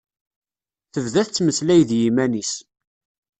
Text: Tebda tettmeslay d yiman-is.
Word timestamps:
Tebda 0.93 1.21
tettmeslay 1.25 1.81
d 1.89 1.91
yiman-is. 1.99 2.53